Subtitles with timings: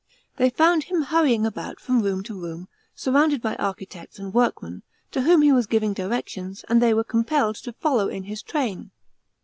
[0.37, 4.81] They found him hurrying; about from room to room, surrounded by architects and workmen,
[5.11, 8.41] to whom he was iiivinj directions, and th y were compelled to follow in his
[8.41, 8.89] train.